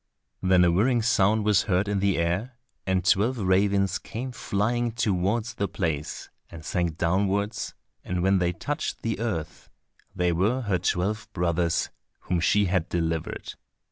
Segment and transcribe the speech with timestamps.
[0.41, 2.57] Then a whirring sound was heard in the air,
[2.87, 9.03] and twelve ravens came flying towards the place, and sank downwards, and when they touched
[9.03, 9.69] the earth
[10.15, 11.91] they were her twelve brothers,
[12.21, 13.53] whom she had delivered.